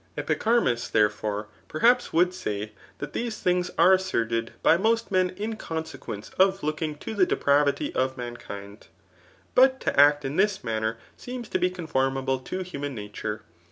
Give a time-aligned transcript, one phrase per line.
[0.17, 6.29] Epicharmus, therefore, perhaps would say, that these things are asserted by most men, in consequence
[6.39, 8.87] of looking to the depravity of mankind;
[9.53, 13.43] but to act in this manner seems to be conformable to human nature.